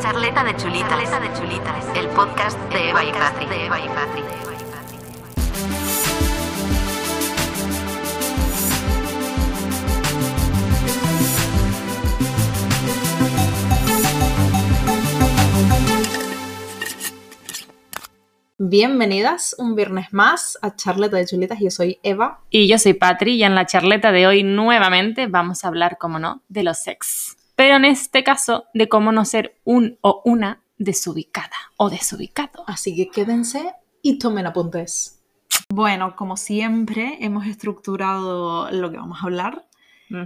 [0.00, 0.88] Charleta de chulitas.
[0.88, 1.84] Charleta de chulitas.
[1.94, 3.46] El podcast de Eva y Patri.
[3.46, 4.22] De Eva y Patri.
[18.56, 21.58] Bienvenidas un viernes más a Charleta de Chulitas.
[21.60, 22.40] Yo soy Eva.
[22.48, 26.18] Y yo soy Patri y en la charleta de hoy nuevamente vamos a hablar, como
[26.18, 27.36] no, de los sex.
[27.60, 32.64] Pero en este caso de cómo no ser un o una desubicada o desubicado.
[32.66, 35.22] Así que quédense y tomen apuntes.
[35.68, 39.66] Bueno, como siempre, hemos estructurado lo que vamos a hablar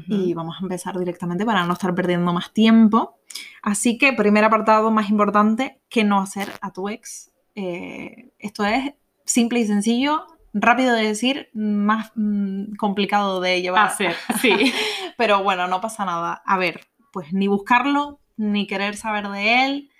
[0.06, 3.18] y vamos a empezar directamente para no estar perdiendo más tiempo.
[3.62, 7.32] Así que, primer apartado más importante, ¿qué no hacer a tu ex?
[7.56, 8.92] Eh, esto es
[9.24, 13.88] simple y sencillo, rápido de decir, más mm, complicado de llevar.
[13.88, 14.72] Hacer, sí.
[15.18, 16.40] Pero bueno, no pasa nada.
[16.46, 16.80] A ver,
[17.14, 19.90] pues ni buscarlo, ni querer saber de él,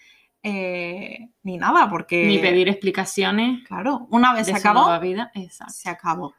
[0.43, 2.27] eh, ni nada, porque...
[2.27, 3.65] Ni pedir explicaciones.
[3.69, 5.31] Claro, una vez se acabó, vida.
[5.69, 6.35] Se acabó.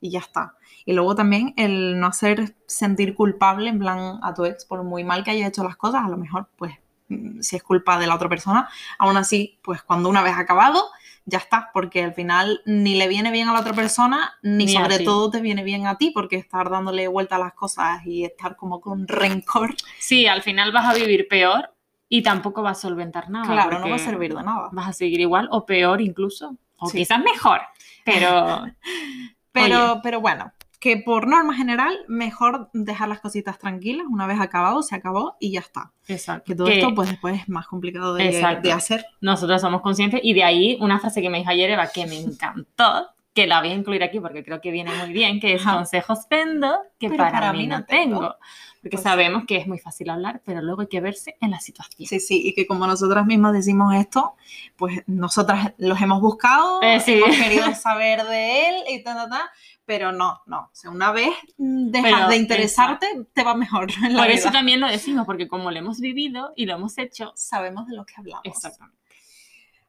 [0.00, 0.54] Y ya está.
[0.84, 5.02] Y luego también el no hacer sentir culpable, en plan, a tu ex, por muy
[5.02, 6.74] mal que haya hecho las cosas, a lo mejor, pues,
[7.08, 8.68] mm, si es culpa de la otra persona,
[9.00, 10.84] aún así, pues cuando una vez acabado,
[11.26, 15.00] ya está, porque al final ni le viene bien a la otra persona, ni, sobre
[15.00, 18.56] todo te viene bien a ti, porque estar dándole vuelta a las cosas y estar
[18.56, 21.74] como con rencor, Sí, al final vas a vivir peor
[22.08, 23.46] y tampoco vas a solventar nada.
[23.46, 24.68] claro, no va a servir de nada.
[24.72, 26.56] Vas a seguir igual o peor incluso.
[26.78, 26.98] O Sí.
[26.98, 27.60] quizás mejor.
[28.04, 28.64] Pero
[29.52, 30.00] Pero, Oye.
[30.02, 34.94] pero bueno, que por norma general, mejor dejar las cositas tranquilas, una vez acabado, se
[34.94, 35.92] acabó y ya está.
[36.08, 36.44] Exacto.
[36.46, 38.42] Que todo Que esto, pues después es más complicado de,
[38.72, 39.04] hacer.
[39.20, 42.18] nosotros somos conscientes y de ahí una frase que me dijo ayer Eva que me
[42.18, 45.62] encantó, que la voy a incluir aquí porque creo que viene muy bien, que es
[45.62, 48.36] consejos vendo que para, mí no tengo.
[48.82, 51.60] Porque Pues- sabemos que es muy fácil hablar, pero luego hay que verse en la
[51.60, 52.08] situación.
[52.08, 54.36] Sí, sí, y que como nosotras mismas decimos esto,
[54.76, 57.12] pues nosotras los hemos buscado, Eh, sí.
[57.22, 59.50] hemos querido saber de él y ta, ta, ta,
[59.84, 60.60] pero no, no.
[60.60, 64.38] O sea, una vez dejas Pero, de interesarte, te va mejor en la Por vida.
[64.38, 67.32] eso también lo decimos, porque como lo hemos vivido y lo hemos hecho.
[67.36, 68.42] sabemos de lo que hablamos.
[68.44, 68.98] Exactamente.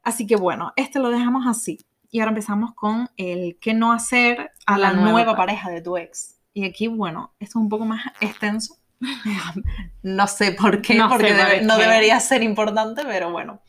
[0.02, 1.78] Así que bueno, este lo dejamos así.
[2.10, 5.80] Y ahora empezamos con el qué no hacer a la, La nueva, nueva pareja de
[5.80, 6.36] tu ex.
[6.52, 8.76] Y aquí, bueno, esto es un poco más extenso.
[10.02, 13.60] no sé por qué, No porque debe- no debería ser importante, pero bueno.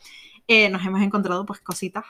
[0.46, 2.04] Eh, nos hemos encontrado pues cositas.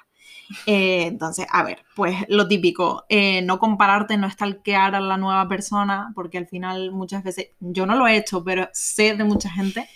[0.67, 5.49] Eh, entonces, a ver, pues lo típico, eh, no compararte, no stalkear a la nueva
[5.49, 9.49] persona, porque al final muchas veces, yo no lo he hecho, pero sé de mucha
[9.49, 9.89] gente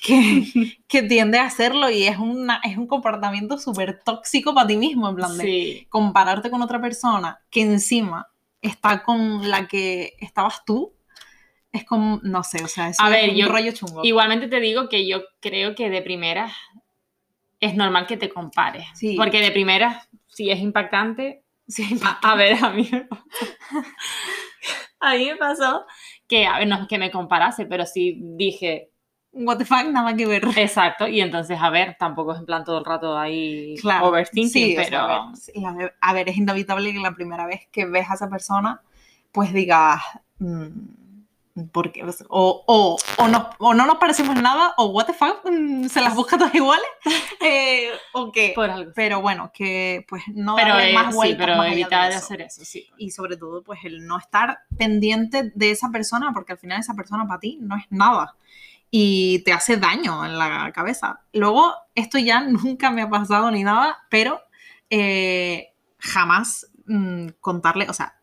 [0.00, 0.44] que,
[0.88, 5.08] que tiende a hacerlo y es, una, es un comportamiento súper tóxico para ti mismo,
[5.08, 5.86] en plan de Sí.
[5.88, 8.28] compararte con otra persona que encima
[8.62, 10.92] está con la que estabas tú,
[11.72, 14.00] es como, no sé, o sea, eso A es ver, un yo- rollo chungo.
[14.04, 16.50] Igualmente te digo que yo creo que de primera
[17.60, 18.86] es normal que te compares.
[18.94, 19.16] Sí.
[19.16, 22.88] Porque de primera, si es impactante, Sí, A, a ver, a mí.
[25.00, 25.84] A mí me pasó
[26.26, 28.90] que, a ver, no es que me comparase, pero sí dije,
[29.32, 30.42] what the fuck, nada que ver.
[30.56, 34.50] exacto, y entonces, a ver, tampoco es en plan todo el rato ahí Claro, overthinking,
[34.50, 34.88] sí, o pero...
[34.88, 38.10] sea, a, ver, sí, la- a ver, es inevitable que la primera vez que ves
[38.10, 38.80] a esa persona,
[39.30, 40.00] pues digas,
[40.38, 40.68] mm,
[41.66, 42.04] ¿por qué?
[42.28, 46.00] O, o, o, no, o no nos parecemos nada, o what the fuck, mm, se
[46.00, 46.86] las busca todas iguales,
[47.40, 48.52] eh, o qué.
[48.54, 48.92] por algo.
[48.94, 51.80] Pero bueno, que pues no Pero, darle eh, más sí, vueltas pero más allá de
[51.80, 52.24] evitar de eso.
[52.24, 52.88] hacer eso, sí.
[52.96, 56.94] y sobre todo pues el no estar pendiente de esa persona porque al final esa
[56.94, 58.34] persona para ti no es nada
[58.90, 61.20] y te hace daño en la cabeza.
[61.32, 64.40] Luego, esto ya nunca me ha pasado ni nada, pero
[64.90, 68.14] eh, jamás mm, contarle, o sea,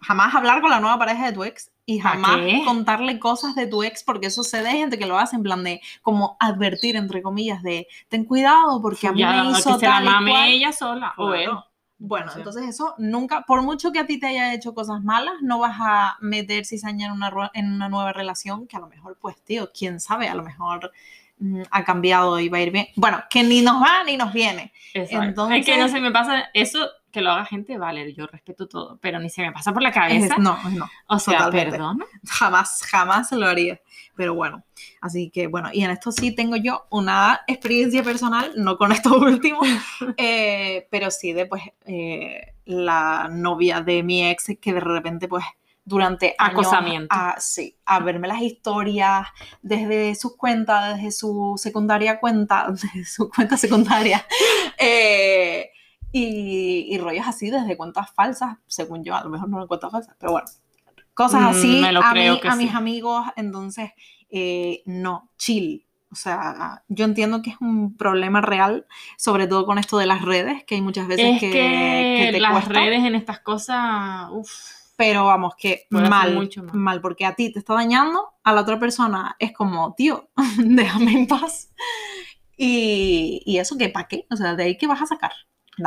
[0.00, 3.66] jamás hablar con la nueva pareja de tu ex y ¿Pa jamás contarle cosas de
[3.66, 6.96] tu ex porque eso se de gente que lo hace en plan de como advertir
[6.96, 10.04] entre comillas de ten cuidado porque a mí Ya, me hizo que se la tal
[10.04, 10.48] y mame cual".
[10.48, 11.44] ella sola, o él.
[11.44, 11.66] Claro.
[12.02, 12.38] Bueno, Sí.
[12.38, 15.76] entonces eso nunca, por mucho que a ti te haya hecho cosas malas, no vas
[15.80, 19.70] a meter cizaña en una, en una nueva relación que a lo mejor, pues, tío,
[19.76, 20.92] quién sabe, a lo mejor
[21.38, 22.86] mm, ha cambiado y va a ir bien.
[22.96, 24.72] Bueno, que ni nos va ni nos viene.
[24.94, 25.24] Exacto.
[25.26, 28.66] Entonces- es que no se me pasa eso, que lo haga gente, vale, yo respeto
[28.68, 30.36] todo, pero ni se me pasa por la Es- cabeza.
[30.38, 31.70] no, no, o sea, totalmente.
[31.72, 32.04] perdón.
[32.28, 33.80] jamás, jamás lo haría.
[34.16, 34.64] Pero bueno,
[35.00, 39.16] así que bueno, y en esto sí tengo yo una experiencia personal, no con esto
[39.18, 39.60] último,
[40.16, 45.44] eh, pero sí de pues eh, la novia de mi ex que de repente pues
[45.82, 47.08] durante años Acosamiento.
[47.16, 49.26] a, sí, a verme las historias
[49.62, 54.24] desde sus cuentas, desde su secundaria cuenta, desde su cuenta secundaria,
[54.78, 55.69] eh,
[56.12, 59.92] y, y rollos así desde cuentas falsas, según yo, a lo mejor no eran cuentas
[59.92, 60.48] falsas, pero bueno,
[61.14, 62.66] cosas Mm, así lo a, mí- que a sí.
[62.66, 63.90] mis amigos, entonces,
[64.30, 68.86] eh, no, chill, O sea, yo entiendo que es un problema real,
[69.16, 73.04] sobre todo con esto de las redes, que hay muchas veces es que, las redes
[73.04, 74.50] en estas cosas, uff.
[74.96, 79.34] Pero vamos, que mal, mal, porque a ti te está dañando, a la otra persona
[79.38, 80.28] es como, tío,
[80.58, 81.70] déjame en paz.
[82.56, 84.26] Y, y eso, ¿qué para qué?
[84.30, 85.32] O sea, de ahí que vas a sacar.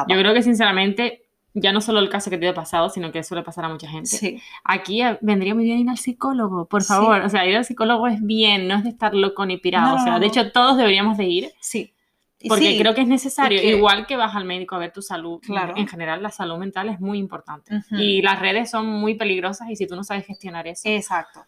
[0.07, 1.24] Yo creo que sinceramente
[1.54, 3.88] ya no solo el caso que te ha pasado, sino que suele pasar a mucha
[3.88, 4.10] gente.
[4.10, 4.42] Sí.
[4.63, 7.22] Aquí eh, vendría muy bien ir al psicólogo, por favor.
[7.22, 9.95] O sea, ir al psicólogo es bien, no es de estar loco ni pirado.
[9.95, 11.51] o sea, de hecho, todos deberíamos de ir.
[11.60, 11.94] Sí.
[12.48, 13.62] Porque creo que es necesario.
[13.62, 15.40] Igual que vas al médico a ver tu salud.
[15.42, 15.75] Claro.
[15.78, 17.81] En general, la salud mental es muy importante.
[17.92, 20.89] Y las redes son muy peligrosas y si tú no sabes gestionar eso.
[20.89, 21.46] Exacto.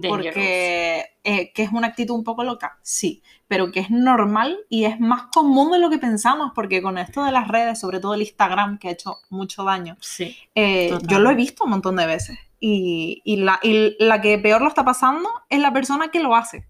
[0.00, 4.86] Porque eh, que es una actitud un poco loca, sí, pero que es normal y
[4.86, 8.14] es más común de lo que pensamos, porque con esto de las redes, sobre todo
[8.14, 11.96] el Instagram, que ha hecho mucho daño, sí, eh, yo lo he visto un montón
[11.96, 12.38] de veces.
[12.58, 16.34] Y, y, la, y la que peor lo está pasando es la persona que lo
[16.34, 16.66] hace,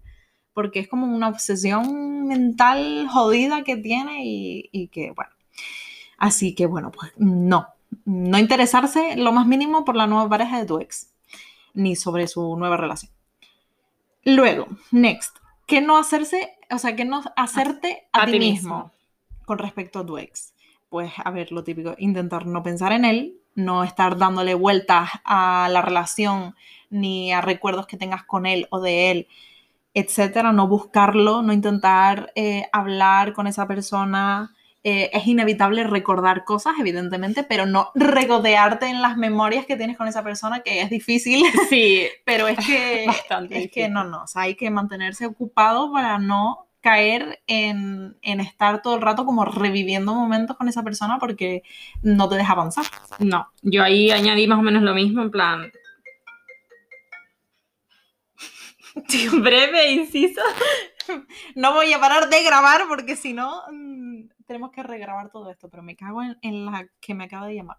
[0.53, 5.31] porque es como una obsesión mental jodida que tiene y, y que, bueno,
[6.17, 7.67] así que bueno, pues no,
[8.03, 11.12] no interesarse lo más mínimo por la nueva pareja de tu ex
[11.73, 13.11] ni sobre su nueva relación.
[14.23, 18.91] Luego, next, ¿qué no hacerse, o sea, qué no hacerte a, ti mismo,
[19.45, 20.53] con respecto a tu ex?
[20.89, 25.67] Pues, a ver, lo típico, intentar no pensar en él, no estar dándole vueltas a
[25.71, 26.55] la relación
[26.89, 29.27] ni a recuerdos que tengas con él o de él,
[29.93, 34.55] etcétera, no buscarlo, no intentar eh, hablar con esa persona,
[34.85, 40.09] eh, es inevitable recordar cosas, evidentemente, pero no regodearte en las memorias que tienes con
[40.09, 41.43] esa persona, que es difícil.
[41.69, 43.05] Sí, pero es que,
[43.49, 48.41] es que no, no, o sea, hay que mantenerse ocupado para no caer en, en,
[48.41, 51.63] estar todo el rato como reviviendo momentos con esa persona porque
[52.01, 52.85] no te deja avanzar.
[53.19, 55.71] No, yo ahí añadí más o menos lo mismo, en plan...
[59.41, 60.41] breve inciso.
[61.55, 65.69] No voy a parar de grabar porque si no mm, tenemos que regrabar todo esto,
[65.69, 67.77] pero me cago en, la que me acaba de llamar.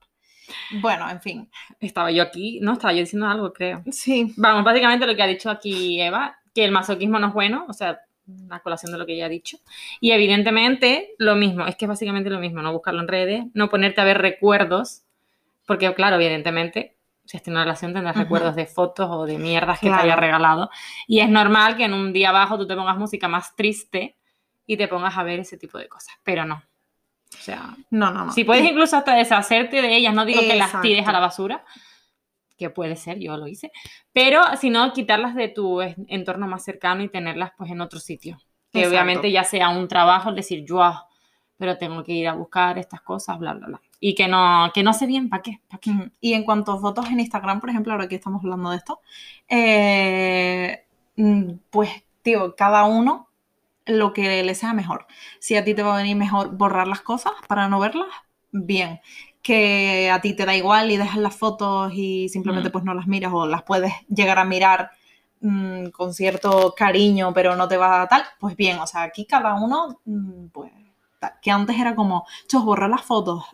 [0.81, 1.51] Bueno, en fin.
[1.81, 3.83] Estaba yo aquí, no, estaba yo diciendo algo, creo.
[3.91, 4.33] Sí.
[4.37, 7.73] Vamos, básicamente lo que ha dicho aquí Eva, que el masoquismo no es bueno, o
[7.73, 8.01] sea,
[8.49, 9.59] la colación de lo que ella ha dicho.
[10.01, 13.69] Y evidentemente, lo mismo, es que es básicamente lo mismo, no buscarlo en redes, no
[13.69, 15.03] ponerte a ver recuerdos,
[15.67, 19.81] porque claro, evidentemente, si estás en una relación tendrás recuerdos de fotos o de mierdas
[19.81, 20.71] que te haya regalado.
[21.07, 24.17] Y es normal que en un día abajo tú te pongas música más triste
[24.67, 26.63] y te pongas a ver ese tipo de cosas, pero no.
[27.35, 28.33] O sea, no, no, no.
[28.33, 31.65] Si puedes incluso hasta deshacerte de ellas, no digo que las tires a la basura,
[32.57, 33.73] que puede ser, yo lo hice,
[34.13, 38.39] pero si no, quitarlas de tu entorno más cercano y tenerlas pues en otro sitio.
[38.73, 41.07] Que obviamente ya sea un trabajo, es decir, yo, ah,
[41.57, 43.81] pero tengo que ir a buscar estas cosas, bla, bla, bla.
[44.01, 45.93] Y que no, que no sé bien para qué, qué.
[46.21, 49.01] Y en cuanto a fotos en Instagram, por ejemplo, ahora que estamos hablando de esto,
[49.49, 50.85] eh,
[51.17, 51.91] mm, pues,
[52.23, 53.29] tío, cada uno
[53.87, 55.07] lo que le sea mejor.
[55.39, 58.09] Si a ti te va a venir mejor borrar las cosas para no verlas,
[58.53, 59.01] bien.
[59.43, 62.73] Que a ti te da igual y dejas las fotos y simplemente mm.
[62.73, 64.91] pues no las miras o las puedes llegar a mirar
[65.41, 69.27] mm, con cierto cariño, pero no te va a tal, pues bien, o sea, aquí
[69.27, 70.73] cada uno, mm, pues,
[71.43, 73.45] que antes era como, chos, borrar las fotos,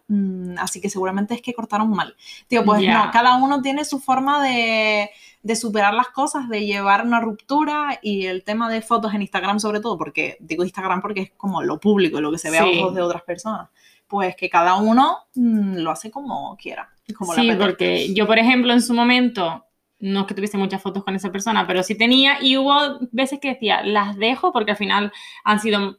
[0.59, 2.17] así que seguramente es que cortaron mal.
[2.49, 5.11] Tío, pues no, cada uno tiene su forma de
[5.43, 9.59] de superar las cosas, de llevar una ruptura y el tema de fotos en Instagram
[9.59, 12.67] sobre todo, porque digo Instagram porque es como lo público, lo que se ve a
[12.67, 13.69] ojos de otras personas,
[14.07, 16.91] pues que cada uno mm, lo hace como quiera.
[17.17, 19.65] Como sí, porque yo, por ejemplo, en su momento,
[19.99, 22.75] no es que tuviese muchas fotos con esa persona, pero sí tenía y hubo
[23.11, 25.13] veces que decía, las dejo porque al final
[25.45, 25.99] han sido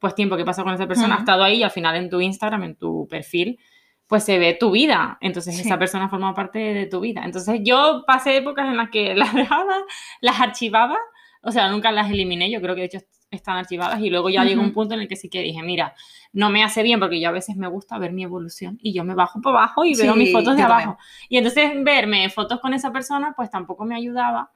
[0.00, 2.20] pues tiempo que pasó con esa persona, ha estado ahí y al final en tu
[2.20, 3.60] Instagram, en tu perfil,
[4.06, 5.18] pues se ve tu vida.
[5.20, 7.22] Entonces esa persona forma parte de tu vida.
[7.24, 9.76] Entonces yo pasé épocas en las que las dejaba,
[10.20, 10.96] las archivaba,
[11.42, 12.98] o sea, nunca las eliminé, yo creo que de hecho
[13.30, 15.94] están archivadas y luego ya llegó un punto en el que sí que dije, mira,
[16.32, 19.04] no me hace bien porque yo a veces me gusta ver mi evolución y yo
[19.04, 20.98] me bajo por abajo y veo mis fotos de abajo.
[21.28, 24.50] Y entonces verme fotos con esa persona pues tampoco me ayudaba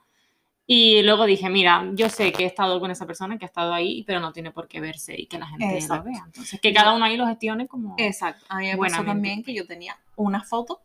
[0.67, 3.71] y luego dije, mira, yo sé que he estado con esa persona, que ha estado
[3.71, 6.23] ahí, pero no tiene por qué verse y que la gente lo vea.
[6.25, 7.95] Entonces, que cada uno ahí lo gestione como.
[7.99, 8.45] Exacto.
[8.49, 10.81] A mí me pasó también que yo tenía una foto,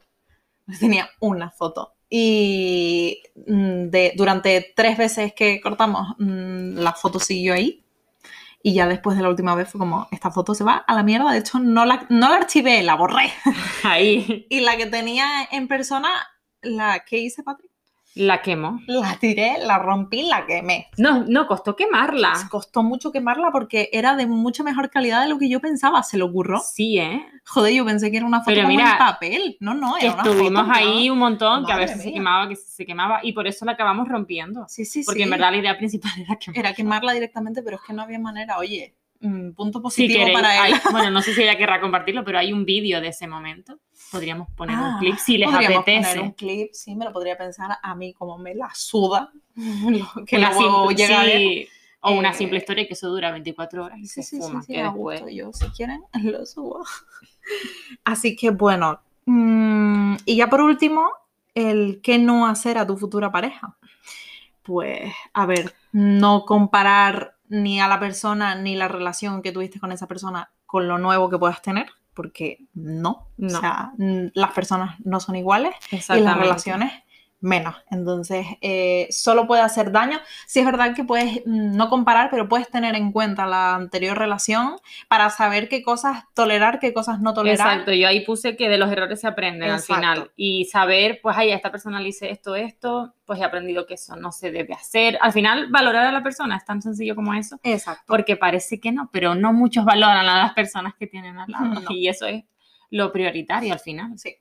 [0.80, 1.94] tenía una foto.
[2.10, 7.82] Y mm, de, durante tres veces que cortamos, mm, la foto siguió ahí.
[8.62, 11.02] Y ya después de la última vez fue como, esta foto se va a la
[11.02, 11.32] mierda.
[11.32, 13.32] De hecho, no la, no la archivé, la borré.
[13.84, 14.46] Ahí.
[14.50, 16.10] y la que tenía en persona,
[16.60, 17.69] la que hice, Patrick
[18.14, 18.80] La quemó.
[18.86, 20.88] La tiré, la rompí, la quemé.
[20.98, 22.32] No, no costó quemarla.
[22.50, 26.02] Costó mucho quemarla porque era de mucha mejor calidad de lo que yo pensaba.
[26.02, 26.58] Se lo ocurrió.
[26.58, 27.24] Sí, ¿eh?
[27.46, 29.56] Joder, yo pensé que era una foto Pero como mira, en papel.
[29.60, 31.12] No, no, era una Estuvimos foto, ahí ¿no?
[31.12, 33.72] un montón, que a Madre veces se quemaba, que se quemaba, y por eso la
[33.72, 34.66] acabamos rompiendo.
[34.68, 35.24] Sí, sí, Porque sí.
[35.24, 36.60] en verdad la idea principal era quemarla.
[36.60, 38.58] Era quemarla directamente, pero es que no había manera.
[38.58, 40.74] Oye, mm, punto Si positivo queréis, para él.
[40.74, 43.78] hay- bueno, no sé si ella querrá compartirlo, pero hay un vídeo de ese momento.
[44.10, 46.08] Podríamos poner Ah, un clip si les podríamos apetece.
[46.10, 49.32] poner un clip, sí, me lo podría pensar a mí como me la suda.
[50.26, 51.68] que simple- llega sí,
[52.02, 54.42] o una Eh, simple historia que eso dura 24 horas y Sí, se sí, sí,
[54.42, 54.62] fuma.
[54.62, 55.22] sí, que después...
[55.32, 56.84] Yo, si quieren, lo subo.
[58.04, 59.00] Así que bueno.
[59.26, 61.10] mm, y ya por último,
[61.54, 63.76] el qué no hacer a tu futura pareja.
[64.62, 69.92] Pues, a ver, no comparar ni a la persona ni la relación que tuviste con
[69.92, 73.28] esa persona con lo nuevo que puedas tener, porque no.
[73.36, 73.58] No.
[73.58, 76.92] O sea, las personas no son iguales y las relaciones
[77.40, 77.74] menos.
[77.90, 80.18] Entonces, eh, solo puede hacer daño.
[80.46, 84.16] Sí es verdad que puedes mm, no comparar, pero puedes tener en cuenta la anterior
[84.18, 84.76] relación
[85.08, 87.66] para saber qué cosas tolerar, qué cosas no tolerar.
[87.66, 89.94] Exacto, yo ahí puse que de los errores se aprenden Exacto.
[89.94, 93.86] al final y saber, pues, ay, esta persona le hice esto, esto, pues he aprendido
[93.86, 95.18] que eso no se debe hacer.
[95.20, 98.04] Al final, valorar a la persona es tan sencillo como eso, Exacto.
[98.06, 101.64] porque parece que no, pero no muchos valoran a las personas que tienen al lado
[101.80, 101.90] No.
[101.90, 102.44] y eso es
[102.90, 104.18] lo prioritario al final.
[104.18, 104.36] Sí.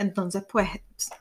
[0.00, 0.70] Entonces, pues,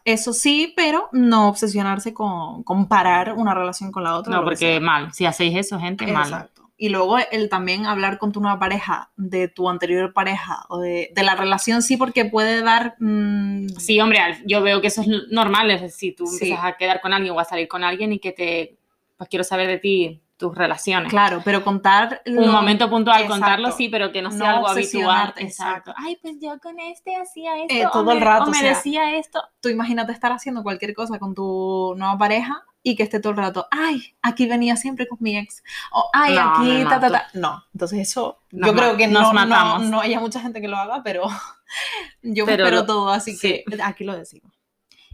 [0.06, 4.34] eso sí, pero no obsesionarse con comparar una relación con la otra.
[4.34, 6.24] No, porque mal, si hacéis eso, gente, mal.
[6.30, 6.72] Exacto.
[6.78, 11.12] Y luego el también hablar con tu nueva pareja de tu anterior pareja o de,
[11.14, 12.96] de la relación, sí, porque puede dar...
[13.00, 16.46] mm, Sí, hombre, yo veo que eso es normal, es decir, tú Sí.
[16.46, 18.78] empiezas a quedar con alguien o a salir con alguien y que te,
[19.18, 21.10] pues quiero saber de ti, tus relaciones.
[21.10, 22.22] Claro, pero contar...
[22.26, 23.34] un momento puntual Exacto.
[23.42, 25.34] contarlo, sí, pero que no sea No algo habitual.
[25.38, 25.94] Exacto.
[25.98, 27.76] Ay, pues yo con este hacía esto.
[27.76, 29.44] Eh, o todo el me- rato, O me o sea, decía esto.
[29.60, 33.38] Tú imagínate estar haciendo cualquier cosa con tu nueva pareja y que esté todo el
[33.38, 37.12] rato, ay, aquí venía siempre con mi ex, o ay, No, aquí, me ta, ta,
[37.12, 37.28] ta.
[37.34, 40.78] No, entonces eso, Nos yo creo que no, no, no haya mucha gente que lo
[40.78, 41.24] haga, pero
[42.24, 43.66] yo me Pero espero todo, así sí.
[43.68, 44.54] que aquí lo decimos.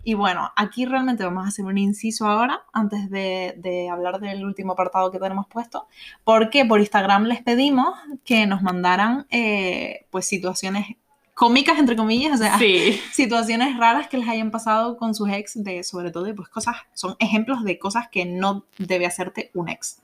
[0.07, 4.45] Y bueno, aquí realmente vamos a hacer un inciso ahora, antes de, de hablar del
[4.45, 5.87] último apartado que tenemos puesto,
[6.23, 10.95] porque por Instagram les pedimos que nos mandaran eh, pues situaciones
[11.33, 13.01] cómicas, entre comillas, o sea, Sí.
[13.13, 17.15] situaciones raras que les hayan pasado con sus ex, de sobre todo, pues cosas, son
[17.17, 20.03] ejemplos de cosas que no debe hacerte un ex.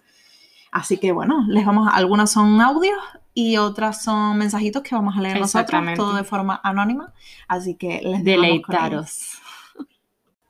[0.71, 2.97] Así que bueno, les vamos, algunas son audios
[3.35, 7.13] y otras son mensajitos que vamos a leer nosotros, todo de forma anónima.
[7.47, 8.23] Así que les.
[8.23, 9.40] Deleitaros.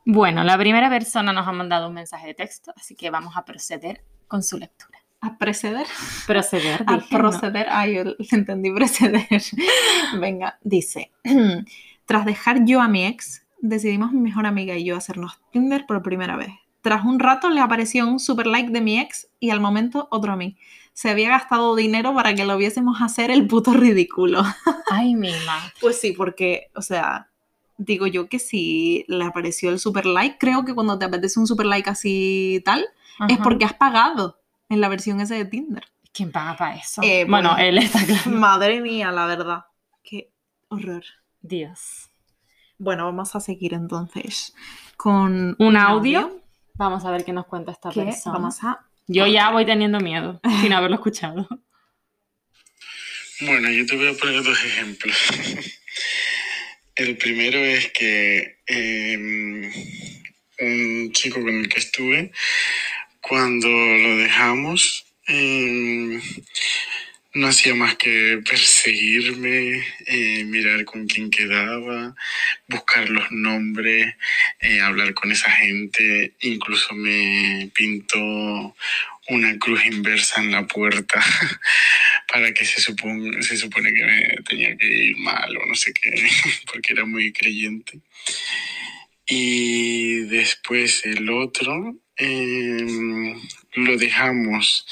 [0.06, 3.46] Bueno, la primera persona nos ha mandado un mensaje de texto, así que vamos a
[3.46, 5.00] proceder con su lectura.
[5.24, 5.86] A preceder,
[6.26, 7.20] Proceder, a dije, ¿no?
[7.20, 9.28] proceder, ay, yo entendí preceder.
[10.20, 11.12] Venga, dice,
[12.06, 16.02] tras dejar yo a mi ex, decidimos mi mejor amiga y yo hacernos Tinder por
[16.02, 16.50] primera vez.
[16.82, 20.34] Tras un rato le apareció un super like de mi ex y al momento otro
[20.34, 20.58] a mí.
[20.94, 24.44] Se había gastado dinero para que lo viésemos hacer el puto ridículo.
[24.92, 25.32] Ay, mi.
[25.80, 27.30] Pues sí, porque, o sea,
[27.82, 31.48] digo yo que si le apareció el super like, creo que cuando te apetece un
[31.48, 32.86] super like así tal,
[33.28, 35.84] es porque has pagado en la versión esa de Tinder.
[36.14, 37.02] ¿Quién paga para eso?
[37.04, 38.32] Eh, bueno, él está claro.
[38.38, 39.66] Madre mía, la verdad.
[40.04, 40.32] Qué
[40.70, 41.04] horror.
[41.42, 42.10] Dios.
[42.78, 44.54] Bueno, vamos a seguir entonces
[44.98, 46.40] con Un audio.
[46.76, 48.34] Vamos a ver qué nos cuenta esta que persona.
[48.34, 51.48] vamos a Yo ya voy teniendo miedo sin haberlo escuchado.
[53.44, 55.18] Bueno, yo te voy a poner dos ejemplos.
[57.02, 59.18] El primero es que eh,
[60.60, 62.32] un chico con el que estuve,
[63.20, 66.20] cuando lo dejamos, eh,
[67.34, 72.14] no hacía más que perseguirme, eh, mirar con quién quedaba,
[72.68, 74.14] buscar los nombres,
[74.60, 78.76] eh, hablar con esa gente, incluso me pintó
[79.28, 81.20] una cruz inversa en la puerta
[82.32, 85.94] para que se, supone, se supone que me tenía que ir mal o no sé
[85.94, 86.12] qué,
[86.72, 88.00] porque era muy creyente.
[89.28, 93.36] Y después el otro eh,
[93.74, 94.86] lo dejamos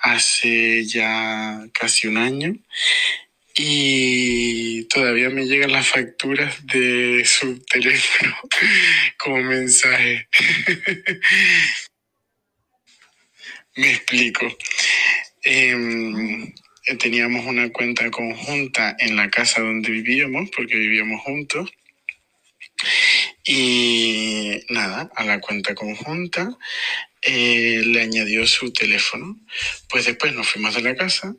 [0.00, 2.54] hace ya casi un año
[3.54, 8.36] y todavía me llegan las facturas de su teléfono
[9.18, 10.28] como mensaje.
[13.74, 14.56] me explico.
[15.42, 16.52] Em,
[16.98, 21.70] teníamos una cuenta conjunta en la casa donde vivíamos, porque vivíamos juntos.
[23.44, 26.56] Y nada, a la cuenta conjunta
[27.22, 29.38] eh, le añadió su teléfono.
[29.88, 31.34] Pues después nos fuimos de la casa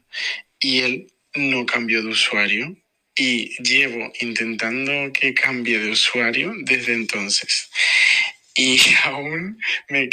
[0.60, 2.76] y él no cambió de usuario.
[3.16, 7.70] Y llevo intentando que cambie de usuario desde entonces.
[8.60, 10.10] Y aún me,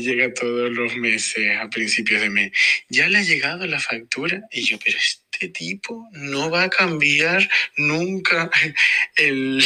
[0.00, 2.52] llega todos los meses, a principios de mes.
[2.88, 7.46] Ya le ha llegado la factura y yo, pero este tipo no va a cambiar
[7.76, 8.50] nunca
[9.16, 9.62] el,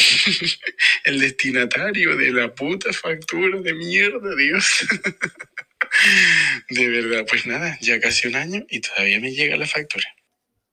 [1.05, 4.85] el destinatario de la puta factura de mierda, Dios.
[6.69, 10.05] De verdad, pues nada, ya casi un año y todavía me llega la factura.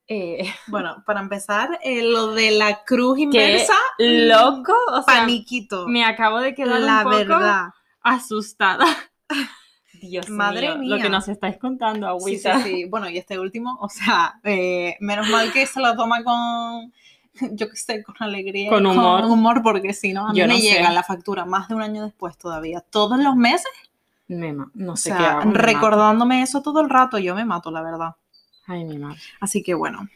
[0.08, 3.75] Eh, bueno, para empezar, eh, lo de la cruz inversa.
[3.99, 5.87] loco, o sea, paniquito.
[5.88, 7.68] Me acabo de quedar la un poco verdad.
[8.02, 8.87] asustada.
[10.00, 12.58] Dios Madre mío, lo que nos estáis contando, Agüita.
[12.58, 12.84] Sí, sí, sí.
[12.84, 16.92] Bueno, y este último, o sea, eh, menos mal que se lo toma con,
[17.56, 18.68] yo qué sé, con alegría.
[18.68, 19.23] Con humor.
[19.23, 22.04] Con humor, porque si no, a mí me llega la factura más de un año
[22.04, 22.80] después todavía.
[22.80, 23.70] Todos los meses.
[24.26, 28.16] Me, no sé qué hago, recordándome eso todo el rato, yo me mato, la verdad.
[28.66, 29.18] Ay, mi madre.
[29.40, 30.09] Así que bueno.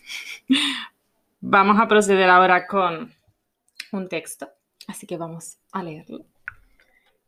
[1.40, 3.12] Vamos a proceder ahora con
[3.92, 4.48] un texto.
[4.88, 6.24] Así que vamos a leerlo.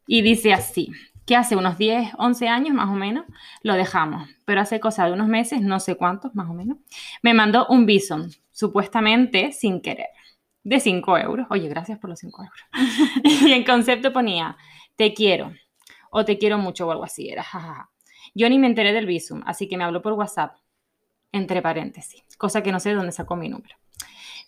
[0.06, 0.90] Y dice así,
[1.26, 3.24] que hace unos 10, 11 años más o menos
[3.62, 6.78] lo dejamos, pero hace cosa de unos meses, no sé cuántos más o menos,
[7.22, 10.08] me mandó un bison, supuestamente sin querer,
[10.64, 11.46] de 5 euros.
[11.50, 12.60] Oye, gracias por los 5 euros.
[13.46, 14.56] y en concepto ponía,
[14.96, 15.52] te quiero,
[16.10, 17.44] o te quiero mucho o algo así, era.
[18.34, 20.56] Yo ni me enteré del visum, así que me habló por WhatsApp
[21.32, 23.76] entre paréntesis, cosa que no sé de dónde sacó mi número,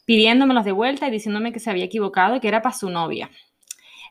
[0.05, 3.31] pidiéndomelos de vuelta y diciéndome que se había equivocado y que era para su novia.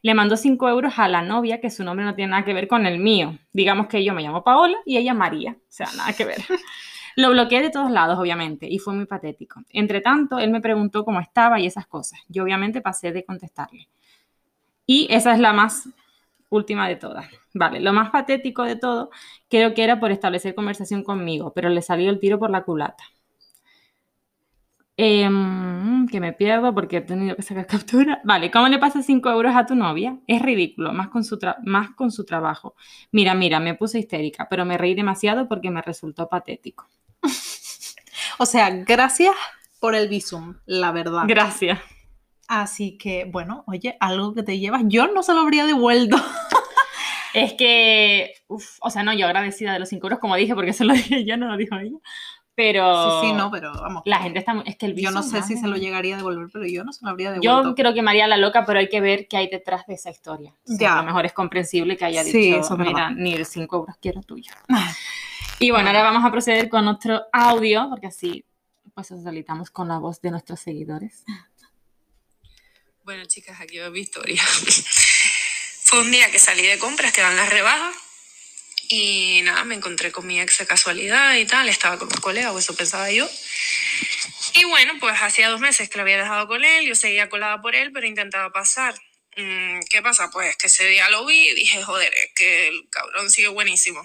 [0.04, 2.68] Le mandó 5 euros a la novia, que su nombre no tiene nada que ver
[2.68, 3.38] con el mío.
[3.54, 5.52] Digamos que yo me llamo Paola y ella María.
[5.52, 6.38] O sea, nada que ver.
[7.16, 9.62] Lo bloqueé de todos lados, obviamente, y fue muy patético.
[9.70, 12.20] Entre tanto, él me preguntó cómo estaba y esas cosas.
[12.30, 13.90] Yo obviamente pasé de contestarle.
[14.88, 15.88] Y esa es la más
[16.52, 17.26] última de todas.
[17.54, 19.10] Vale, lo más patético de todo
[19.50, 23.04] creo que era por establecer conversación conmigo, pero le salió el tiro por la culata.
[24.98, 28.22] Em, que me pierdo porque he tenido que sacar captura.
[28.24, 30.20] Vale, ¿cómo le pasas 5 euros a tu novia?
[30.28, 32.76] Es ridículo, más con, su más con su trabajo.
[33.12, 36.88] Mira, mira, me puse histérica, pero me reí demasiado porque me resultó patético.
[38.38, 39.34] o sea, gracias
[39.80, 41.24] por el visum, la verdad.
[41.26, 41.80] Gracias.
[42.54, 46.18] Así que, bueno, oye, algo que te llevas, yo no se lo habría devuelto.
[47.34, 50.84] es que, o sea, no, yo agradecida de los 5 euros, como dije, porque se
[50.84, 51.96] lo dije yo, no lo dijo ella.
[52.54, 53.22] Pero.
[53.22, 54.04] Sí, sí, no, pero vamos.
[54.04, 54.62] La gente está.
[54.66, 56.92] Es que el Yo no sé si se lo llegaría a devolver, pero yo no
[56.92, 57.70] se lo habría devuelto.
[57.70, 60.10] Yo creo que María la loca, pero hay que ver qué hay detrás de esa
[60.10, 60.54] historia.
[60.66, 60.96] ya.
[60.96, 64.24] A lo mejor es comprensible que haya dicho, eso mira, ni de 5 euros quiero
[64.24, 64.52] tuyo.
[65.60, 68.44] y bueno, ahora vamos a proceder con otro audio, porque así
[68.94, 71.24] pues salitamos con la voz de nuestros seguidores.
[73.12, 74.42] Bueno, chicas, aquí va mi historia.
[75.84, 77.94] Fue un día que salí de compras, que dan las rebajas.
[78.88, 81.68] Y nada, me encontré con mi ex de casualidad y tal.
[81.68, 83.30] Estaba con un colega, o eso pensaba yo.
[84.54, 86.86] Y bueno, pues hacía dos meses que lo había dejado con él.
[86.86, 88.96] Yo seguía colada por él, pero intentaba pasar.
[89.36, 90.32] Mm, ¿Qué pasa?
[90.32, 94.02] Pues que ese día lo vi y dije, joder, es que el cabrón sigue buenísimo.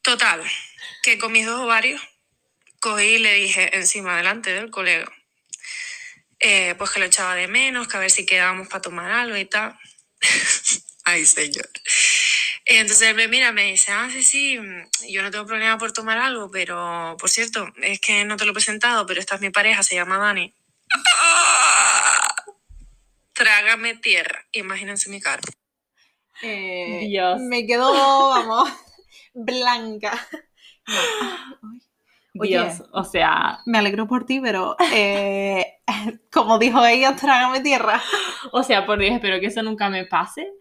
[0.00, 0.42] Total,
[1.02, 2.00] que con mis dos ovarios
[2.80, 5.12] cogí y le dije encima delante del colega
[6.40, 9.36] eh, pues que lo echaba de menos, que a ver si quedábamos para tomar algo
[9.36, 9.78] y tal.
[11.04, 11.68] Ay, señor.
[12.66, 14.58] Entonces él me mira, me dice, ah, sí, sí,
[15.10, 18.52] yo no tengo problema por tomar algo, pero por cierto, es que no te lo
[18.52, 20.54] he presentado, pero esta es mi pareja, se llama Dani.
[23.34, 24.46] Trágame tierra.
[24.52, 25.42] Imagínense mi cara.
[26.42, 27.40] Eh, Dios.
[27.40, 28.70] Me quedo, vamos,
[29.34, 30.26] blanca.
[32.34, 33.60] Dios, o sea...
[33.64, 35.78] Me alegro por ti, pero eh,
[36.32, 38.02] como dijo ella, trágame tierra.
[38.52, 40.52] O sea, por Dios, espero que eso nunca me pase.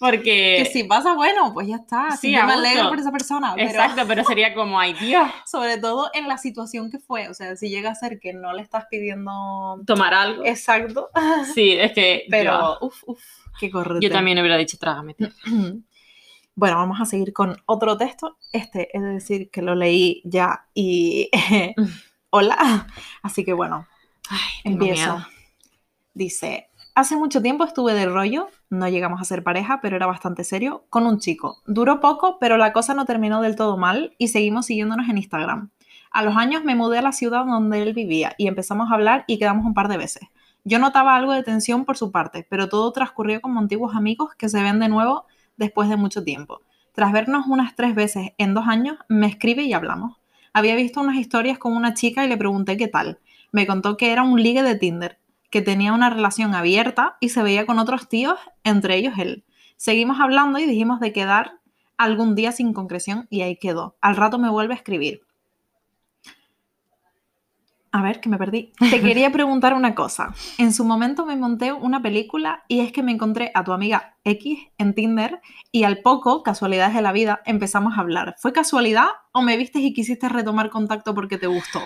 [0.00, 0.62] Porque...
[0.62, 2.10] Que si pasa, bueno, pues ya está.
[2.12, 3.54] Sí, me alegro por esa persona.
[3.56, 5.28] Exacto, pero sería como, ay Dios.
[5.46, 7.28] Sobre todo en la situación que fue.
[7.28, 9.80] O sea, si llega a ser que no le estás pidiendo...
[9.86, 10.44] Tomar algo.
[10.44, 11.10] Exacto.
[11.54, 12.24] Sí, es que...
[12.28, 13.22] Pero, uff, uff,
[13.58, 14.00] qué correcto.
[14.00, 15.34] Yo también hubiera dicho, trágame tierra.
[16.58, 18.36] Bueno, vamos a seguir con otro texto.
[18.52, 21.30] Este es decir que lo leí ya y
[22.30, 22.88] hola.
[23.22, 23.86] Así que bueno,
[24.64, 25.24] empiezo.
[26.14, 30.42] Dice, hace mucho tiempo estuve de rollo, no llegamos a ser pareja, pero era bastante
[30.42, 31.62] serio, con un chico.
[31.64, 35.70] Duró poco, pero la cosa no terminó del todo mal y seguimos siguiéndonos en Instagram.
[36.10, 39.22] A los años me mudé a la ciudad donde él vivía y empezamos a hablar
[39.28, 40.26] y quedamos un par de veces.
[40.64, 44.48] Yo notaba algo de tensión por su parte, pero todo transcurrió como antiguos amigos que
[44.48, 45.24] se ven de nuevo
[45.58, 46.62] después de mucho tiempo.
[46.92, 50.16] Tras vernos unas tres veces en dos años, me escribe y hablamos.
[50.52, 53.18] Había visto unas historias con una chica y le pregunté qué tal.
[53.52, 55.18] Me contó que era un ligue de Tinder,
[55.50, 59.44] que tenía una relación abierta y se veía con otros tíos, entre ellos él.
[59.76, 61.60] Seguimos hablando y dijimos de quedar
[61.96, 63.96] algún día sin concreción y ahí quedó.
[64.00, 65.22] Al rato me vuelve a escribir.
[67.90, 68.72] A ver, que me perdí.
[68.78, 70.34] Te quería preguntar una cosa.
[70.58, 74.16] En su momento me monté una película y es que me encontré a tu amiga
[74.24, 75.40] X en Tinder
[75.72, 78.34] y al poco, casualidades de la vida, empezamos a hablar.
[78.38, 81.80] ¿Fue casualidad o me viste y quisiste retomar contacto porque te gustó?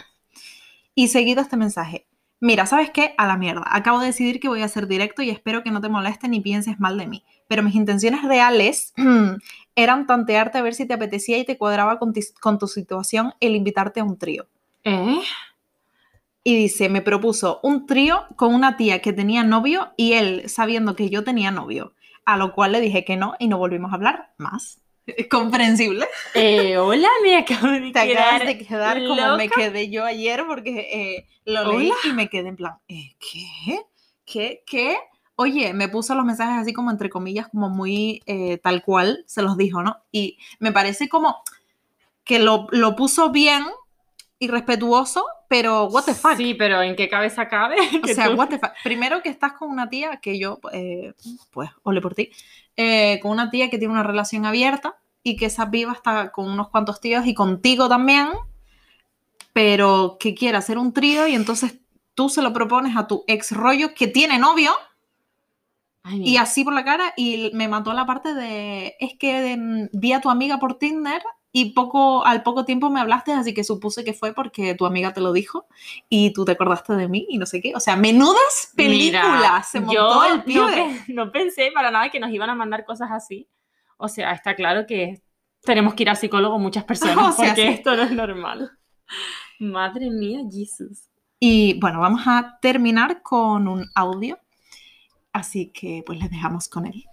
[0.95, 2.07] Y seguido este mensaje.
[2.41, 3.15] Mira, ¿sabes qué?
[3.19, 3.63] A la mierda.
[3.67, 6.41] Acabo de decidir que voy a ser directo y espero que no te moleste ni
[6.41, 7.25] pienses mal de mí.
[7.47, 8.93] Pero mis intenciones reales
[9.77, 13.55] eran tantearte a ver si te apetecía y te cuadraba con, con tu situación el
[13.55, 14.49] invitarte a un trío.
[14.83, 15.21] ¿Eh?
[16.45, 20.97] Y dice, me propuso un trío con una tía que tenía novio y él sabiendo
[20.97, 21.95] que yo tenía novio.
[22.25, 24.83] A lo cual le dije que no y no volvimos a hablar más.
[25.07, 26.07] ¿Es comprensible?
[26.35, 30.45] Eh, hola, me acabo de Te quedar acabas de quedar como me quedé yo ayer
[30.47, 31.97] porque eh, lo leí Hola.
[32.05, 33.81] y me quedé en plan, eh, ¿qué?
[34.25, 34.63] ¿Qué?
[34.67, 34.97] ¿Qué?
[35.35, 39.43] Oye, me puso los mensajes así como entre comillas, como muy eh, tal cual se
[39.43, 39.97] los dijo, ¿no?
[40.13, 41.43] Y me parece como
[42.25, 43.65] que lo, lo puso bien
[44.43, 46.37] y respetuoso, pero what the fuck.
[46.37, 47.77] Sí, pero ¿en qué cabeza cabe?
[48.03, 48.73] O sea, tú- what the fuck.
[48.83, 51.15] Primero que estás con una tía que yo, eh,
[51.53, 52.31] pues, ole por ti,
[52.77, 56.51] eh, con una tía que tiene una relación abierta y que esa piba está con
[56.51, 58.31] unos cuantos tíos y contigo también,
[59.53, 61.79] pero que quiere hacer un trío y entonces
[62.15, 64.73] tú se lo propones a tu ex rollo que tiene novio
[66.03, 69.89] Ay, y así por la cara y me mató la parte de, es que mm,
[69.93, 71.23] vi a tu amiga por Tinder
[71.53, 75.13] y poco, al poco tiempo me hablaste, así que supuse que fue porque tu amiga
[75.13, 75.67] te lo dijo
[76.09, 77.75] y tú te acordaste de mí y no sé qué.
[77.75, 80.73] O sea, menudas películas Mira, se montó yo el no, pibe.
[81.07, 83.49] pe- no pensé para nada que nos iban a mandar cosas así.
[83.99, 85.23] O sea, está claro que
[85.63, 87.69] tenemos que ir al psicólogo muchas personas O sea, porque sí.
[87.75, 88.71] esto no es normal.
[89.59, 91.09] Madre mía, Jesus.
[91.39, 94.39] Y bueno, vamos a terminar con un audio.
[95.33, 97.05] Así que pues les dejamos con él.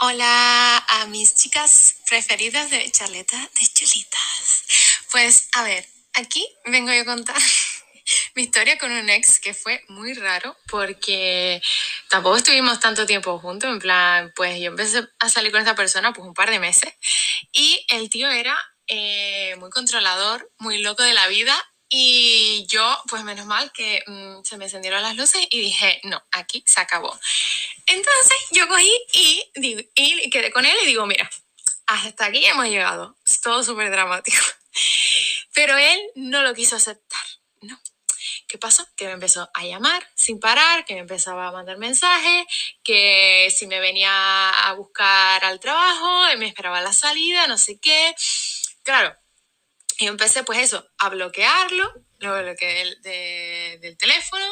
[0.00, 4.64] Hola a mis chicas preferidas de Charleta de Chulitas.
[5.12, 7.36] Pues a ver, aquí vengo yo a contar
[8.34, 11.62] mi historia con un ex que fue muy raro porque
[12.08, 13.70] tampoco estuvimos tanto tiempo juntos.
[13.70, 16.92] En plan, pues yo empecé a salir con esta persona pues un par de meses
[17.52, 21.56] y el tío era eh, muy controlador, muy loco de la vida.
[21.96, 26.20] Y yo, pues menos mal que mm, se me encendieron las luces y dije, no,
[26.32, 27.16] aquí se acabó.
[27.86, 31.30] Entonces yo cogí y, digo- y quedé con él y digo, mira,
[31.86, 33.16] hasta aquí hemos llegado.
[33.24, 34.42] Es todo súper dramático.
[35.54, 37.22] Pero él no lo quiso aceptar,
[37.60, 37.80] ¿no?
[38.48, 38.84] ¿Qué pasó?
[38.96, 42.44] Que me empezó a llamar sin parar, que me empezaba a mandar mensajes,
[42.82, 48.16] que si me venía a buscar al trabajo, me esperaba la salida, no sé qué.
[48.82, 49.16] Claro,
[50.04, 54.44] y empecé pues eso, a bloquearlo, lo bloqueé del, de- del teléfono.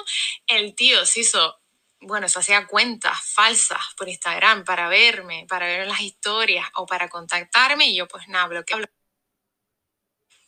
[0.47, 1.59] El tío se hizo
[2.05, 7.09] bueno, se hacía cuentas falsas por Instagram para verme, para ver las historias o para
[7.09, 8.79] contactarme y yo pues nada, bloqueé.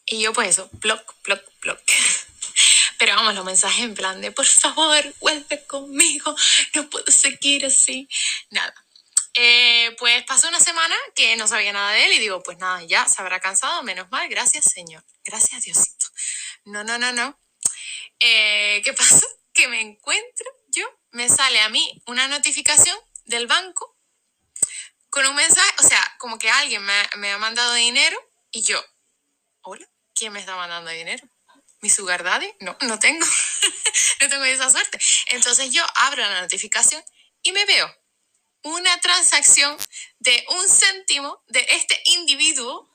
[0.07, 1.81] Y yo pues eso, block, block, block.
[2.99, 6.35] Pero vamos, los mensajes en plan de, por favor, vuelve conmigo,
[6.75, 8.09] no puedo seguir así.
[8.51, 8.75] Nada.
[9.37, 12.85] Eh, pues pasó una semana que no sabía nada de él y digo, pues nada,
[12.85, 16.07] ya se habrá cansado, menos mal, gracias Señor, gracias Diosito.
[16.65, 17.39] No, no, no, no.
[18.21, 19.27] Eh, ¿Qué pasó?
[19.53, 23.97] Que me encuentro yo, me sale a mí una notificación del banco
[25.11, 28.19] con un mensaje, o sea, como que alguien me, me ha mandado dinero
[28.51, 28.85] y yo,
[29.63, 31.29] hola, ¿quién me está mandando dinero?
[31.81, 32.53] ¿Mi sugar daddy?
[32.61, 33.27] No, no tengo,
[34.21, 34.99] no tengo esa suerte.
[35.29, 37.05] Entonces yo abro la notificación
[37.43, 38.04] y me veo
[38.65, 39.77] una transacción
[40.19, 42.91] de un céntimo de este individuo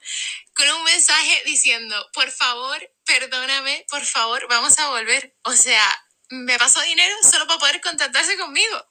[0.55, 5.35] con un mensaje diciendo, por favor, perdóname, por favor, vamos a volver.
[5.43, 5.85] O sea,
[6.29, 8.85] me pasó dinero solo para poder contactarse conmigo.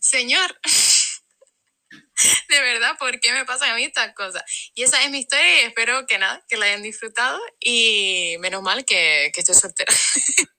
[0.00, 0.58] Señor,
[2.48, 4.42] de verdad, ¿por qué me pasan a mí estas cosas?
[4.74, 8.62] Y esa es mi historia y espero que nada, que la hayan disfrutado y menos
[8.62, 9.92] mal que, que estoy soltera.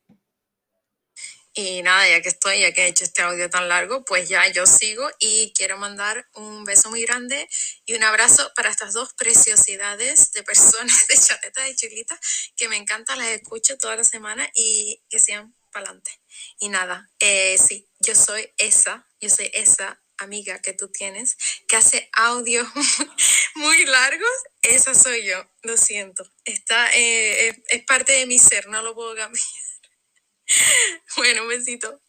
[1.61, 4.47] Y nada, ya que estoy, ya que he hecho este audio tan largo, pues ya
[4.47, 7.49] yo sigo y quiero mandar un beso muy grande
[7.85, 12.17] y un abrazo para estas dos preciosidades de personas de chateta de chulita
[12.55, 16.11] que me encantan, las escucho toda la semana y que sigan para adelante.
[16.59, 21.35] Y nada, eh, sí, yo soy esa, yo soy esa amiga que tú tienes
[21.67, 22.69] que hace audios
[23.55, 26.23] muy largos, esa soy yo, lo siento.
[26.45, 29.43] Está, eh, es parte de mi ser, no lo puedo cambiar.
[31.17, 31.99] Bueno, un besito.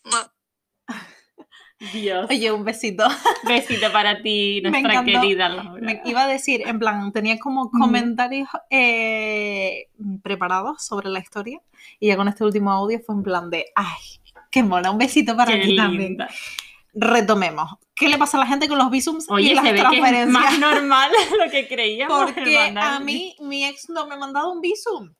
[1.94, 2.26] Dios.
[2.28, 3.08] Oye, un besito.
[3.44, 5.20] Besito para ti, Me nuestra encantó.
[5.20, 5.80] querida Laura.
[5.80, 9.88] Me iba a decir, en plan, tenía como comentarios eh,
[10.22, 11.58] preparados sobre la historia
[11.98, 13.96] y ya con este último audio fue en plan de, ay,
[14.50, 16.10] qué mona, un besito para Qué ti también.
[16.10, 16.28] linda.
[16.92, 17.70] Retomemos.
[17.94, 19.82] ¿Qué le pasa a la gente con los visums Oye, y las se ve que
[19.84, 20.28] es transferencias?
[20.32, 21.10] más normal
[21.42, 22.30] lo que creíamos.
[22.32, 25.14] Porque a mí mi ex no me ha mandado un visum.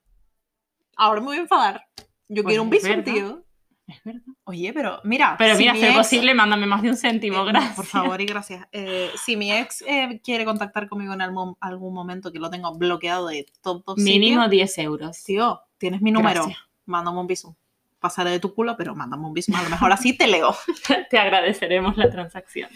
[0.96, 1.86] ahora me voy a enfadar.
[2.32, 3.04] Yo Pues quiero un verdad.
[3.04, 3.44] tío.
[3.86, 4.22] Es verdad.
[4.44, 5.34] Oye, pero mira.
[5.36, 7.74] Pero si mira, mi si es ex- posible, mándame más de un céntimo, Eh, gracias.
[7.74, 8.68] Por favor y gracias.
[8.70, 12.72] Eh, si mi ex eh, quiere contactar conmigo en algún, algún momento que lo tengo
[12.78, 15.24] bloqueado de todos Mínimo sitios, 10 euros.
[15.24, 16.44] tío, tienes mi número.
[16.44, 16.60] Gracias.
[16.86, 17.56] Mándame un bisu.
[17.98, 19.52] Pasaré de tu culo, pero mándame un bisu.
[19.56, 20.56] A lo mejor así te leo.
[21.10, 22.70] Te agradeceremos la transacción.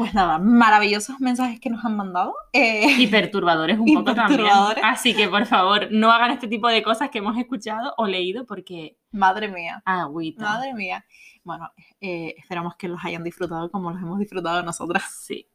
[0.00, 2.32] Pues nada, maravillosos mensajes que nos han mandado.
[2.54, 4.28] Eh, Y perturbadores un Y poco también.
[4.40, 4.82] perturbadores.
[4.82, 8.46] Así que, por favor, no hagan este tipo de cosas que hemos escuchado o leído
[8.46, 9.82] porque madre mía.
[9.84, 10.42] agüita.
[10.42, 11.04] Madre mía.
[11.44, 15.04] Bueno, eh, esperamos que los hayan disfrutado como los hemos disfrutado nosotras.
[15.20, 15.46] Sí.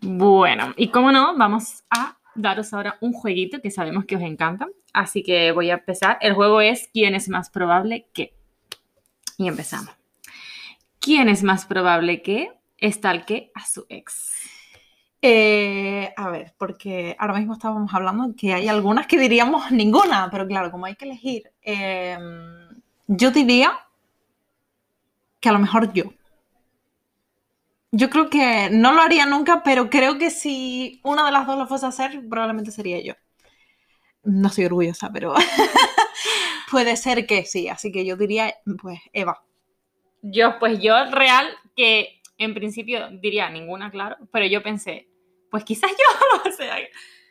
[0.00, 4.66] Bueno, y como no, vamos a daros ahora un jueguito que sabemos que os encanta.
[4.94, 6.16] Así que voy a empezar.
[6.22, 8.32] El juego es ¿Quién es más probable que?
[9.36, 9.90] Y empezamos.
[11.00, 14.32] ¿Quién es más probable que estalque a su ex?
[15.20, 20.46] Eh, a ver, porque ahora mismo estábamos hablando que hay algunas que diríamos ninguna, pero
[20.46, 22.16] claro, como hay que elegir, eh,
[23.08, 23.78] yo diría
[25.40, 26.04] que a lo mejor yo.
[27.90, 31.58] Yo creo que no lo haría nunca, pero creo que si una de las dos
[31.58, 33.14] lo fuese a hacer, probablemente sería yo.
[34.24, 35.34] No estoy orgullosa, pero
[36.70, 39.42] puede ser que sí, así que yo diría, pues, Eva.
[40.20, 45.08] Yo, pues yo real, que en principio diría ninguna, claro, pero yo pensé,
[45.50, 46.76] pues quizás yo, o sea,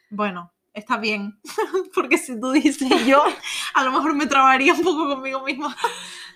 [0.09, 1.39] Bueno, está bien,
[1.95, 3.23] porque si tú dices yo,
[3.73, 5.75] a lo mejor me trabaría un poco conmigo misma.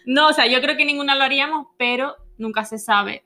[0.05, 3.25] no, o sea, yo creo que ninguna lo haríamos, pero nunca se sabe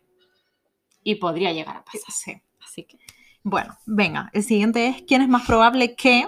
[1.03, 2.01] y podría llegar a pasar.
[2.10, 2.41] Sí.
[2.62, 2.97] Así que,
[3.43, 6.27] Bueno, venga, el siguiente es quién es más probable que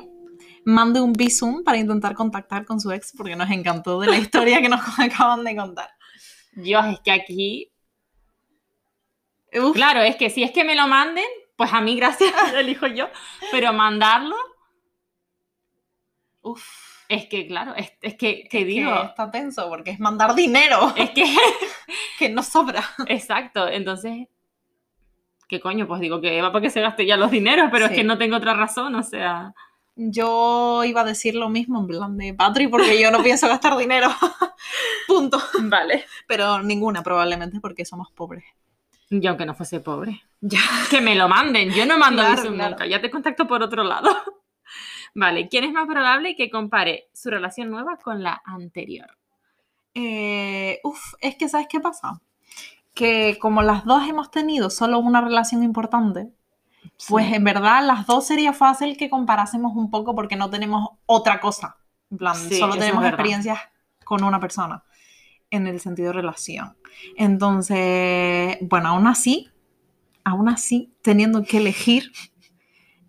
[0.63, 4.61] mande un visum para intentar contactar con su ex, porque nos encantó de la historia
[4.61, 5.89] que nos acaban de contar.
[6.53, 7.71] Dios, es que aquí,
[9.59, 12.59] Uf, claro, es que si es que me lo manden, pues a mí gracias, lo
[12.59, 13.07] elijo yo,
[13.51, 14.35] pero mandarlo,
[16.41, 16.63] uf,
[17.09, 20.93] es que, claro, es, es que, te que digo, está tenso porque es mandar dinero,
[20.95, 21.23] es que,
[22.19, 22.83] que no sobra.
[23.07, 24.27] exacto, entonces,
[25.47, 25.87] ¿qué coño?
[25.87, 27.93] Pues digo que va para que se gaste ya los dineros, pero Sí.
[27.93, 29.53] es que no tengo otra razón, o sea...
[29.99, 33.75] Yo iba a decir lo mismo en plan de Patri porque yo no pienso gastar
[33.75, 34.09] dinero.
[35.07, 35.41] Punto.
[35.63, 36.05] Vale.
[36.27, 38.43] Pero ninguna probablemente porque somos pobres.
[39.09, 40.21] Yo aunque no fuese pobre.
[40.41, 40.59] Ya.
[40.89, 41.71] Que me lo manden.
[41.71, 42.71] Yo no mando Claro, visum claro.
[42.71, 42.85] nunca.
[42.87, 44.09] Ya te contacto por otro lado.
[45.15, 45.47] Vale.
[45.49, 49.17] ¿Quién es más probable que compare su relación nueva con la anterior?
[49.93, 52.21] Eh, uf, es que ¿sabes qué pasa?
[52.93, 56.31] Que como las dos hemos tenido solo una relación importante,
[57.07, 61.39] pues en verdad las dos sería fácil que comparásemos un poco porque no tenemos otra
[61.39, 61.77] cosa.
[62.11, 63.59] En plan, Sí, solo tenemos experiencias
[64.03, 64.83] con una persona
[65.51, 66.75] en el sentido de relación.
[67.15, 69.49] Entonces, bueno, aún así,
[70.23, 72.11] aún así, teniendo que elegir,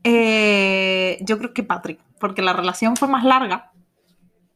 [0.04, 3.72] eh, yo creo que Patrick, porque la relación fue más larga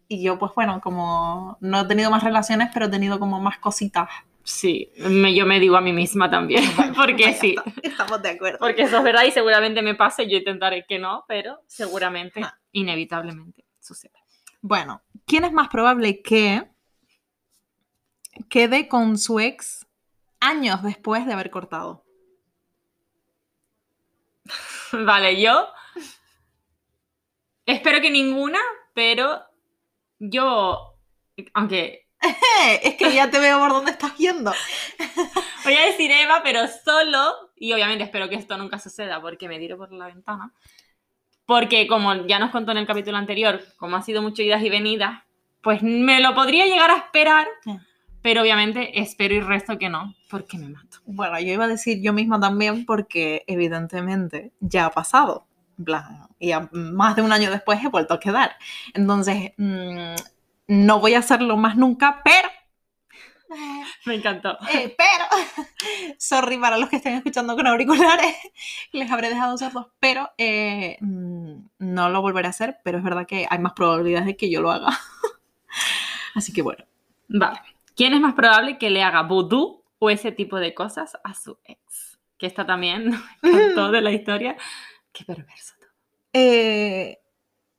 [0.08, 3.58] y yo, pues bueno, como no he tenido más relaciones, pero he tenido como más
[3.58, 4.08] cositas.
[4.44, 6.62] Sí, me- yo me digo a mí misma también.
[6.96, 7.54] porque Pues ya sí.
[7.56, 8.58] está, estamos de acuerdo.
[8.58, 10.28] Porque eso es verdad y seguramente me pase.
[10.28, 12.58] Yo intentaré que no, pero seguramente, Ah.
[12.72, 14.12] inevitablemente, sucede.
[14.60, 16.68] Bueno, ¿quién es más probable que
[18.48, 19.86] quede con su ex
[20.40, 22.04] años después de haber cortado?
[24.92, 25.68] Vale, yo
[27.66, 28.58] espero que ninguna,
[28.94, 29.42] pero
[30.18, 30.96] yo,
[31.54, 32.06] aunque
[32.82, 34.52] es que ya te veo por dónde estás yendo.
[35.64, 39.58] voy a decir Eva, pero solo, y obviamente espero que esto nunca suceda porque me
[39.58, 40.52] tiro por la ventana,
[41.46, 44.70] porque como ya nos contó en el capítulo anterior, como ha sido mucho idas y
[44.70, 45.22] venidas,
[45.62, 47.72] pues me lo podría llegar a esperar, Sí.
[48.22, 50.98] Pero obviamente espero y resto que no, porque me mato.
[51.06, 55.46] Bueno, yo iba a decir yo misma también porque evidentemente ya ha pasado.
[55.84, 58.52] Plan, y a- más de un año después he vuelto a quedar.
[58.94, 60.14] Entonces, mm,
[60.68, 62.48] no voy a hacerlo más nunca, pero...
[64.06, 64.56] Me encantó.
[64.72, 65.66] Eh, pero,
[66.18, 68.36] sorry para los que estén escuchando con auriculares,
[68.92, 73.26] les habré dejado sordos, pero eh, mm, no lo volveré a hacer, pero es verdad
[73.26, 74.88] que hay más probabilidades de que yo lo haga.
[76.34, 76.84] Así que bueno,
[77.28, 77.60] Vale.
[77.96, 81.58] ¿Quién es más probable que le haga vudú o ese tipo de cosas a su
[81.64, 82.18] ex?
[82.38, 83.10] Que esta también
[83.42, 84.56] me encantó de la historia.
[85.12, 85.74] Qué perverso.
[85.78, 85.90] todo.
[86.32, 87.18] eh,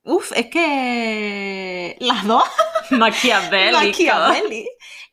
[0.04, 2.44] uf, es que las dos,
[2.92, 3.78] Maquiavélico.
[3.80, 4.70] Machiavelli,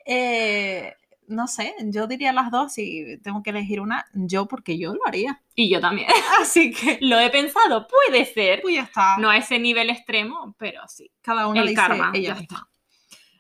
[0.06, 0.94] eh,
[1.28, 5.06] no sé, yo diría las dos, si tengo que elegir una, yo porque yo lo
[5.06, 5.42] haría.
[5.54, 6.08] Y yo también.
[6.40, 8.60] Así que, Lo he pensado, puede ser.
[8.62, 9.16] pues ya está.
[9.18, 11.10] No a ese nivel extremo, pero sí.
[11.22, 12.68] Cada uno El dice karma, ella ya misma.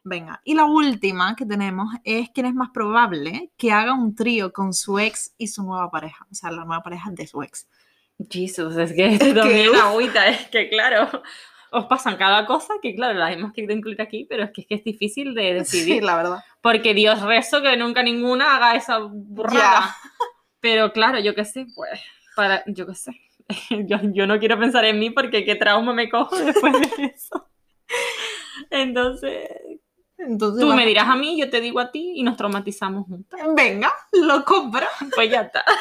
[0.02, 4.52] Venga, y la última que tenemos es quién es más probable que haga un trío
[4.52, 7.68] con su ex y su nueva pareja, o sea, la nueva pareja de su ex.
[8.30, 9.76] Jesus, es que esto también uf.
[9.76, 11.22] agüita, es que claro.
[11.70, 14.66] os pasan cada cosa que, claro, las hemos querido incluir aquí, pero es que es,
[14.66, 15.96] que es difícil de decidir.
[15.96, 16.38] Sí, la verdad.
[16.60, 19.96] Porque Dios rezo que nunca ninguna haga esa burrada.
[20.60, 22.00] Pero claro, yo qué sé, pues,
[22.36, 23.12] para, yo qué sé.
[23.88, 27.50] Yo, yo no quiero pensar en mí porque qué trauma me cojo después de eso.
[28.70, 29.48] Entonces,
[30.26, 33.06] Entonces, tú va- me dirás a mí, yo te digo a ti y nos traumatizamos
[33.06, 33.40] juntas.
[33.56, 34.86] Venga, lo compro.
[35.14, 35.64] Pues ya está.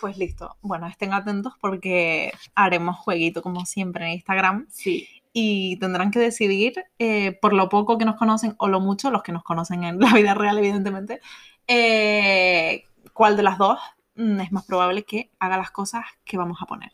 [0.00, 0.56] Pues listo.
[0.62, 5.06] Bueno, estén atentos porque haremos jueguito como siempre en Instagram Sí.
[5.32, 9.22] y tendrán que decidir eh, por lo poco que nos conocen o lo mucho, los
[9.22, 11.20] que nos conocen en la vida real, evidentemente,
[11.68, 13.78] eh, cuál de las dos
[14.16, 16.90] mm, es más probable que haga las cosas que vamos a poner.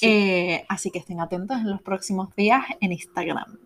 [0.00, 3.58] Eh, así que estén atentos en los próximos días en Instagram.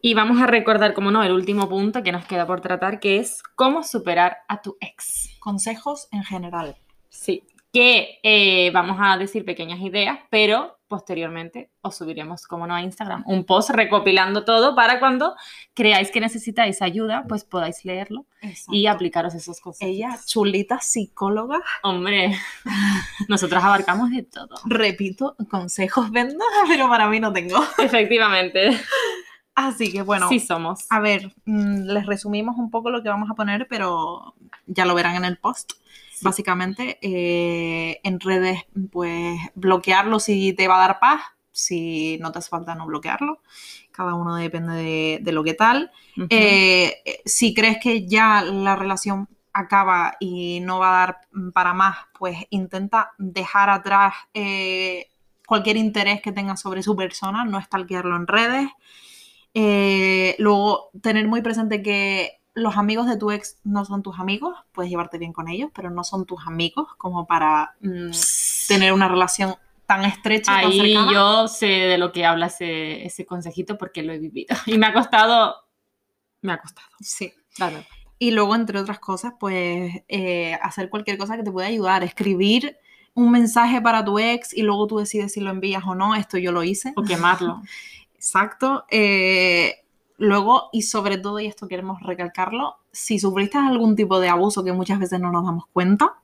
[0.00, 3.18] Y vamos a recordar, como no, el último punto que nos queda por tratar, que
[3.18, 5.30] es cómo superar a tu ex.
[5.40, 6.76] Consejos en general.
[7.08, 7.42] Sí.
[7.72, 13.22] Que eh, vamos a decir pequeñas ideas, pero posteriormente os subiremos, como no, a Instagram,
[13.26, 15.34] un post recopilando todo para cuando
[15.74, 18.24] creáis que necesitáis ayuda, pues podáis leerlo
[18.68, 19.92] y aplicaros esos consejos.
[19.92, 22.38] Ella, chulita psicóloga, Hombre,
[23.28, 24.54] nosotros abarcamos de todo.
[24.64, 27.62] repito, consejos vendas, pero para mí no tengo.
[27.78, 28.70] Efectivamente.
[29.66, 30.86] Así que bueno, sí somos.
[30.90, 34.34] a ver, mm, les resumimos un poco lo que vamos a poner, pero
[34.66, 35.72] ya lo verán en el post.
[36.12, 36.24] Sí.
[36.24, 41.20] Básicamente, eh, en redes, pues bloquearlo si te va a dar paz,
[41.52, 43.40] si no te hace falta no bloquearlo.
[43.90, 45.90] Cada uno depende de, de lo que tal.
[46.30, 51.20] Eh, eh, si crees que ya la relación acaba y no va a dar
[51.52, 55.08] para más, pues intenta dejar atrás eh,
[55.46, 58.70] cualquier interés que tengas sobre su persona, no stalkearlo en redes.
[59.54, 64.56] Eh, luego, tener muy presente que los amigos de tu ex no son tus amigos,
[64.72, 68.10] puedes llevarte bien con ellos, pero no son tus amigos como para mm,
[68.66, 69.54] tener una relación
[69.86, 71.12] tan estrecha, tan Ahí cercana.
[71.12, 74.54] yo sé de lo que habla ese, ese consejito porque lo he vivido.
[74.66, 75.56] Y me ha costado.
[76.42, 76.88] Me ha costado.
[77.00, 77.32] Sí.
[77.58, 77.84] verdad.
[78.18, 82.02] Y luego, entre otras cosas, pues eh, hacer cualquier cosa que te pueda ayudar.
[82.02, 82.76] Escribir
[83.14, 86.14] un mensaje para tu ex y luego tú decides si lo envías o no.
[86.16, 86.92] Esto yo lo hice.
[86.96, 87.62] O quemarlo.
[88.18, 88.84] Exacto.
[88.90, 89.76] Eh,
[90.18, 94.72] luego, y sobre todo, y esto queremos recalcarlo, si sufriste algún tipo de abuso que
[94.72, 96.14] muchas veces no nos damos cuenta,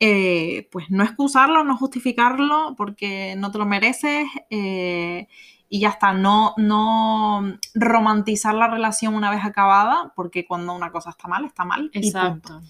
[0.00, 4.26] eh, pues no excusarlo, no justificarlo, porque no te lo mereces.
[4.48, 5.28] eh,
[5.72, 11.10] y ya está, no, no romantizar la relación una vez acabada, porque cuando una cosa
[11.10, 11.90] está mal, está mal.
[11.94, 12.18] y punto.
[12.18, 12.62] Exacto.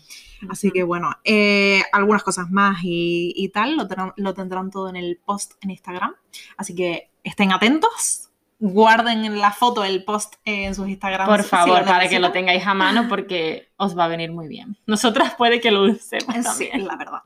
[0.51, 4.97] Así que bueno, eh, algunas cosas más y, y tal lo lo tendrán todo en
[4.97, 6.15] el post en Instagram.
[6.59, 8.30] Así que estén atentos,
[8.61, 11.29] guarden en la foto el post en sus Instagrams.
[11.29, 14.47] Por si favor, para que lo tengáis a mano porque os va a venir muy
[14.47, 14.77] bien.
[14.87, 16.87] Nosotras puede que lo usemos Sí, también.
[16.87, 17.23] la verdad.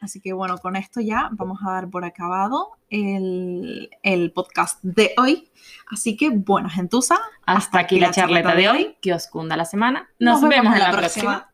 [0.00, 5.12] Así que bueno, con esto ya vamos a dar por acabado el, el podcast de
[5.18, 5.50] hoy.
[5.90, 8.96] Así que bueno, gentuza, Hasta aquí la charleta de hoy.
[9.02, 10.08] Que os cunda la semana.
[10.20, 11.50] Nos, vemos, en la próxima.